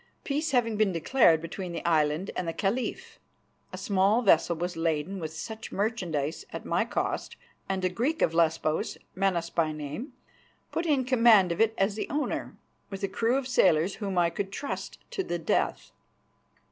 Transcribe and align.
Peace 0.23 0.49
having 0.49 0.77
been 0.77 0.91
declared 0.91 1.43
between 1.43 1.73
the 1.73 1.85
island 1.85 2.31
and 2.35 2.47
the 2.47 2.53
Caliph, 2.53 3.19
a 3.71 3.77
small 3.77 4.23
vessel 4.23 4.55
was 4.55 4.75
laden 4.75 5.19
with 5.19 5.31
such 5.31 5.71
merchandise 5.71 6.43
at 6.51 6.65
my 6.65 6.83
cost, 6.85 7.35
and 7.69 7.85
a 7.85 7.89
Greek 7.89 8.23
of 8.23 8.33
Lesbos, 8.33 8.97
Menas 9.13 9.51
by 9.51 9.71
name, 9.71 10.13
put 10.71 10.87
in 10.87 11.05
command 11.05 11.51
of 11.51 11.61
it 11.61 11.75
as 11.77 11.93
the 11.93 12.09
owner, 12.09 12.57
with 12.89 13.03
a 13.03 13.07
crew 13.07 13.37
of 13.37 13.47
sailors 13.47 13.97
whom 13.97 14.17
I 14.17 14.31
could 14.31 14.51
trust 14.51 14.97
to 15.11 15.21
the 15.23 15.37
death. 15.37 15.91